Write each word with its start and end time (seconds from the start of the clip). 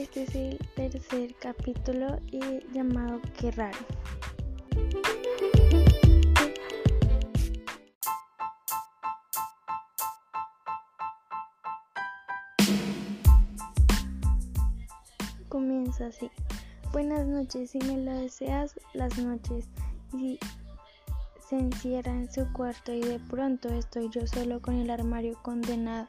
el 0.00 0.58
tercer 0.74 1.34
capítulo 1.42 2.18
y 2.32 2.40
llamado 2.72 3.20
Qué 3.38 3.50
raro. 3.50 3.76
Comienza 15.50 16.06
así. 16.06 16.30
Buenas 16.92 17.26
noches, 17.26 17.72
si 17.72 17.78
me 17.80 17.98
lo 17.98 18.12
deseas, 18.12 18.80
las 18.94 19.18
noches. 19.18 19.68
Y 20.14 20.38
se 21.46 21.58
encierra 21.58 22.12
en 22.12 22.32
su 22.32 22.50
cuarto 22.54 22.94
y 22.94 23.00
de 23.02 23.18
pronto 23.18 23.68
estoy 23.68 24.08
yo 24.08 24.26
solo 24.26 24.62
con 24.62 24.76
el 24.76 24.88
armario 24.88 25.38
condenado 25.42 26.08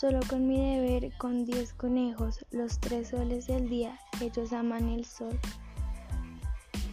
Solo 0.00 0.20
con 0.30 0.46
mi 0.46 0.60
deber, 0.60 1.12
con 1.18 1.44
diez 1.44 1.72
conejos, 1.74 2.46
los 2.52 2.78
tres 2.78 3.08
soles 3.08 3.48
del 3.48 3.68
día, 3.68 3.98
ellos 4.20 4.52
aman 4.52 4.88
el 4.90 5.04
sol. 5.04 5.36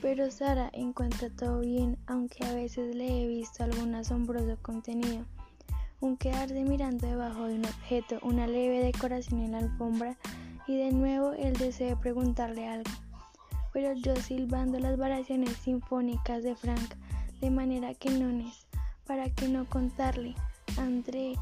Pero 0.01 0.31
Sara 0.31 0.71
encuentra 0.73 1.29
todo 1.29 1.59
bien, 1.59 1.99
aunque 2.07 2.43
a 2.43 2.55
veces 2.55 2.95
le 2.95 3.21
he 3.21 3.27
visto 3.27 3.63
algún 3.63 3.93
asombroso 3.93 4.57
contenido. 4.63 5.23
Un 5.99 6.17
quedarse 6.17 6.63
mirando 6.63 7.05
debajo 7.05 7.43
de 7.43 7.53
un 7.53 7.65
objeto, 7.65 8.17
una 8.23 8.47
leve 8.47 8.83
decoración 8.83 9.39
en 9.41 9.51
la 9.51 9.59
alfombra 9.59 10.17
y 10.65 10.75
de 10.75 10.91
nuevo 10.91 11.33
el 11.33 11.53
deseo 11.53 11.89
de 11.89 11.97
preguntarle 11.97 12.67
algo. 12.67 12.89
Pero 13.71 13.93
yo 13.93 14.15
silbando 14.15 14.79
las 14.79 14.97
variaciones 14.97 15.51
sinfónicas 15.57 16.41
de 16.41 16.55
Frank, 16.55 16.95
de 17.39 17.51
manera 17.51 17.93
que 17.93 18.09
no 18.09 18.31
es, 18.47 18.65
para 19.05 19.29
que 19.29 19.47
no 19.47 19.65
contarle, 19.65 20.33
André, 20.77 21.35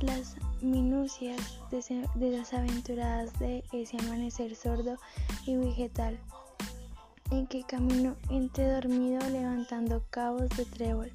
las 0.00 0.36
minucias 0.60 1.58
desaventuradas 2.14 3.38
de 3.38 3.64
ese 3.72 3.96
amanecer 3.98 4.54
sordo 4.56 4.96
y 5.46 5.56
vegetal 5.56 6.18
en 7.30 7.46
que 7.46 7.64
camino 7.64 8.16
entre 8.30 8.70
dormido 8.70 9.18
levantando 9.30 10.04
cabos 10.10 10.48
de 10.50 10.64
trébol, 10.64 11.10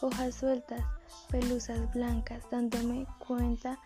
hojas 0.00 0.34
sueltas, 0.34 0.84
pelusas 1.30 1.92
blancas, 1.94 2.42
dándome 2.50 3.06
cuenta 3.18 3.78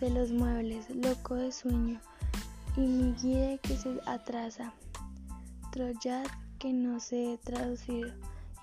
de 0.00 0.10
los 0.10 0.30
muebles, 0.30 0.88
loco 0.90 1.34
de 1.34 1.50
sueño, 1.50 2.00
y 2.76 2.80
mi 2.80 3.12
guía 3.14 3.58
que 3.58 3.76
se 3.76 3.98
atrasa, 4.06 4.72
troyad 5.72 6.26
que 6.58 6.72
no 6.72 7.00
se 7.00 7.32
he 7.32 7.38
traducido, 7.38 8.12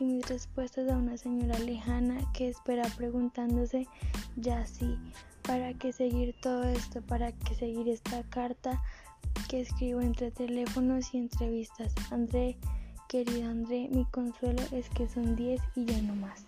y 0.01 0.03
mis 0.03 0.27
respuestas 0.27 0.89
a 0.89 0.97
una 0.97 1.15
señora 1.15 1.59
lejana 1.59 2.17
que 2.33 2.49
espera 2.49 2.83
preguntándose 2.97 3.87
ya 4.35 4.65
sí, 4.65 4.97
¿para 5.43 5.75
qué 5.75 5.93
seguir 5.93 6.35
todo 6.41 6.63
esto? 6.63 7.01
¿Para 7.03 7.31
qué 7.31 7.53
seguir 7.53 7.87
esta 7.87 8.23
carta 8.23 8.81
que 9.47 9.61
escribo 9.61 10.01
entre 10.01 10.31
teléfonos 10.31 11.13
y 11.13 11.19
entrevistas? 11.19 11.93
André, 12.09 12.57
querido 13.07 13.47
André, 13.47 13.89
mi 13.91 14.05
consuelo 14.05 14.63
es 14.71 14.89
que 14.89 15.07
son 15.07 15.35
10 15.35 15.61
y 15.75 15.85
ya 15.85 16.01
no 16.01 16.15
más. 16.15 16.45